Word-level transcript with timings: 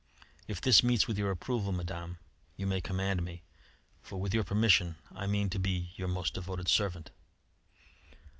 If 0.47 0.59
this 0.61 0.81
meets 0.81 1.07
with 1.07 1.19
your 1.19 1.29
approval, 1.29 1.71
Madame, 1.71 2.17
you 2.57 2.65
may 2.65 2.81
command 2.81 3.21
me, 3.21 3.43
for 4.01 4.19
with 4.19 4.33
your 4.33 4.43
permission 4.43 4.95
I 5.11 5.27
mean 5.27 5.47
to 5.51 5.59
be 5.59 5.91
your 5.95 6.07
most 6.07 6.33
devoted 6.33 6.67
servant." 6.69 7.11